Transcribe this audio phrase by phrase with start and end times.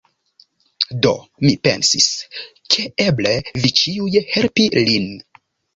[1.05, 1.11] Do,
[1.47, 2.09] mi pensis,
[2.77, 5.11] ke eble vi ĉiuj helpi lin